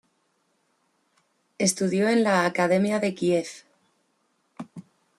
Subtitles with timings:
[1.59, 3.45] Estudió en la Academia de Kiev.